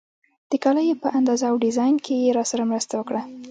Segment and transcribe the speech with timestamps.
[0.49, 3.21] د کالیو په اندازه او ډیزاین کې یې راسره مرسته وکړه.